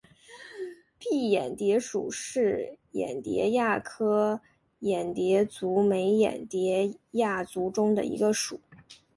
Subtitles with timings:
[0.99, 4.41] 蔽眼蝶属是眼蝶亚科
[4.79, 8.59] 眼蝶族眉眼蝶亚族中的一个属。